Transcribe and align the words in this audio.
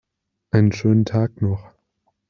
Einen 0.49 0.71
schönen 0.71 1.05
Tag 1.05 1.43
noch! 1.43 1.69